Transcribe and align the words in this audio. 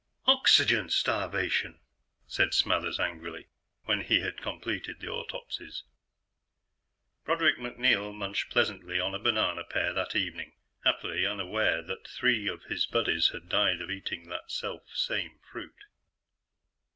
"Oxygen 0.25 0.89
starvation," 0.89 1.79
said 2.25 2.55
Smathers 2.55 2.99
angrily, 2.99 3.49
when 3.83 4.01
he 4.01 4.21
had 4.21 4.41
completed 4.41 4.99
the 4.99 5.07
autopsies. 5.07 5.83
Broderick 7.23 7.59
MacNeil 7.59 8.11
munched 8.11 8.49
pleasantly 8.49 8.99
on 8.99 9.13
a 9.13 9.19
banana 9.19 9.63
pear 9.63 9.93
that 9.93 10.15
evening, 10.15 10.53
happily 10.83 11.23
unaware 11.23 11.83
that 11.83 12.07
three 12.07 12.47
of 12.47 12.63
his 12.63 12.87
buddies 12.87 13.27
had 13.29 13.47
died 13.47 13.79
of 13.79 13.91
eating 13.91 14.27
that 14.29 14.49
self 14.49 14.89
same 14.91 15.37
fruit. 15.51 15.83